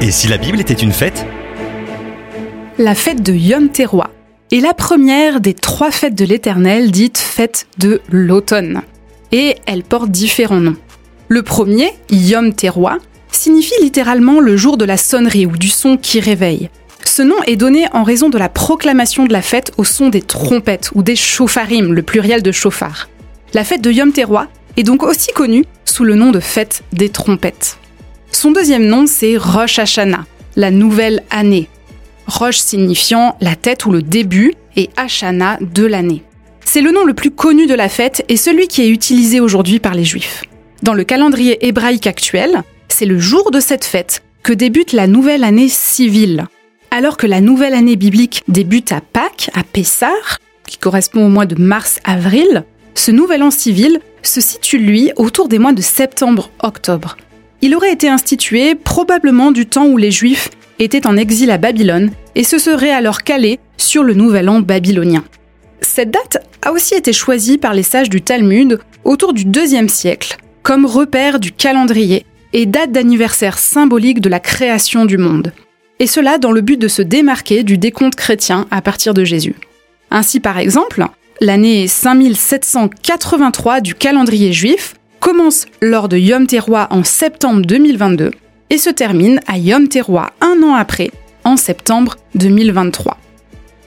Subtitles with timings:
[0.00, 1.26] Et si la Bible était une fête
[2.78, 4.10] La fête de Yom Teruah
[4.52, 8.82] est la première des trois fêtes de l'Éternel dites fête de l'automne.
[9.32, 10.76] Et elle porte différents noms.
[11.26, 12.98] Le premier, Yom Teruah,
[13.32, 16.70] signifie littéralement le jour de la sonnerie ou du son qui réveille.
[17.04, 20.22] Ce nom est donné en raison de la proclamation de la fête au son des
[20.22, 23.08] trompettes ou des chauffarim, le pluriel de chauffard.
[23.52, 27.08] La fête de Yom Teruah est donc aussi connue sous le nom de fête des
[27.08, 27.78] trompettes.
[28.30, 31.68] Son deuxième nom, c'est Rosh Hashanah, la nouvelle année.
[32.26, 36.22] Rosh signifiant la tête ou le début et Hashanah de l'année.
[36.64, 39.80] C'est le nom le plus connu de la fête et celui qui est utilisé aujourd'hui
[39.80, 40.42] par les Juifs.
[40.82, 45.44] Dans le calendrier hébraïque actuel, c'est le jour de cette fête que débute la nouvelle
[45.44, 46.46] année civile.
[46.90, 50.12] Alors que la nouvelle année biblique débute à Pâques, à Pessah,
[50.66, 52.64] qui correspond au mois de mars-avril,
[52.94, 57.16] ce nouvel an civil se situe, lui, autour des mois de septembre-octobre.
[57.60, 62.10] Il aurait été institué probablement du temps où les Juifs étaient en exil à Babylone
[62.34, 65.24] et se seraient alors calés sur le nouvel an babylonien.
[65.80, 70.36] Cette date a aussi été choisie par les sages du Talmud autour du IIe siècle
[70.62, 75.52] comme repère du calendrier et date d'anniversaire symbolique de la création du monde.
[75.98, 79.54] Et cela dans le but de se démarquer du décompte chrétien à partir de Jésus.
[80.10, 81.04] Ainsi par exemple,
[81.40, 88.30] l'année 5783 du calendrier juif commence lors de Yom Teruah en septembre 2022
[88.70, 91.10] et se termine à Yom Teruah un an après,
[91.44, 93.18] en septembre 2023.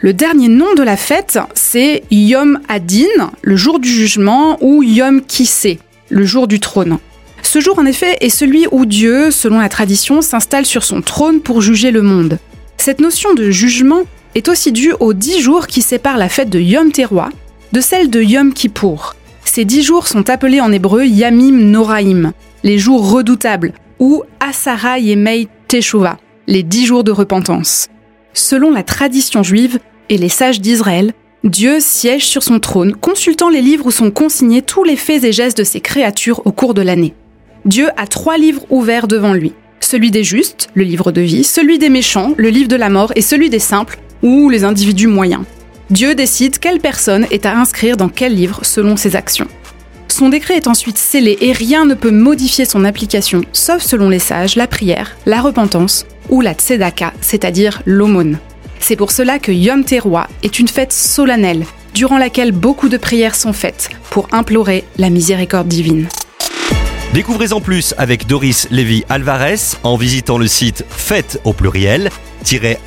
[0.00, 5.22] Le dernier nom de la fête, c'est Yom Adin, le jour du jugement, ou Yom
[5.22, 6.98] Kissé, le jour du trône.
[7.42, 11.40] Ce jour, en effet, est celui où Dieu, selon la tradition, s'installe sur son trône
[11.40, 12.38] pour juger le monde.
[12.76, 14.02] Cette notion de jugement
[14.34, 17.30] est aussi due aux dix jours qui séparent la fête de Yom Teruah
[17.72, 19.14] de celle de Yom Kippour.
[19.58, 25.48] Ces dix jours sont appelés en hébreu Yamim Noraim, les jours redoutables, ou Asara Yemei
[25.66, 27.88] Teshuvah, les dix jours de repentance.
[28.32, 33.60] Selon la tradition juive et les sages d'Israël, Dieu siège sur son trône, consultant les
[33.60, 36.82] livres où sont consignés tous les faits et gestes de ses créatures au cours de
[36.82, 37.14] l'année.
[37.64, 39.54] Dieu a trois livres ouverts devant lui.
[39.80, 43.10] Celui des justes, le livre de vie, celui des méchants, le livre de la mort,
[43.16, 45.42] et celui des simples, ou les individus moyens.
[45.90, 49.48] Dieu décide quelle personne est à inscrire dans quel livre selon ses actions.
[50.08, 54.18] Son décret est ensuite scellé et rien ne peut modifier son application, sauf selon les
[54.18, 58.38] sages, la prière, la repentance ou la tzedaka, c'est-à-dire l'aumône.
[58.80, 63.34] C'est pour cela que Yom Teruah est une fête solennelle, durant laquelle beaucoup de prières
[63.34, 66.06] sont faites pour implorer la miséricorde divine.
[67.14, 72.10] Découvrez en plus avec Doris Lévy Alvarez en visitant le site fête au pluriel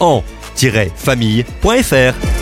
[0.00, 2.39] en-famille.fr.